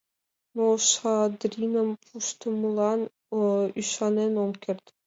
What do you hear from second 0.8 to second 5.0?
Шадриным пуштмылан ӱшанен ом керт.